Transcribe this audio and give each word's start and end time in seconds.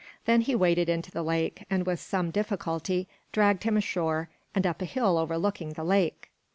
Then 0.25 0.41
he 0.41 0.55
waded 0.55 0.89
into 0.89 1.11
the 1.11 1.21
lake, 1.21 1.63
and 1.69 1.85
with 1.85 1.99
some 1.99 2.31
difficulty 2.31 3.07
dragged 3.31 3.65
him 3.65 3.77
ashore 3.77 4.29
and 4.55 4.65
up 4.65 4.81
a 4.81 4.85
hill 4.85 5.15
overlooking 5.19 5.73
the 5.73 5.83
lake. 5.83 6.31